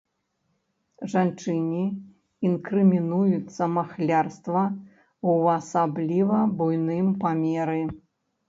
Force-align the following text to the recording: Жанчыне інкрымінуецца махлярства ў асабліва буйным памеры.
Жанчыне 1.11 1.81
інкрымінуецца 2.49 3.63
махлярства 3.75 4.63
ў 4.65 5.31
асабліва 5.59 6.37
буйным 6.63 7.07
памеры. 7.27 7.79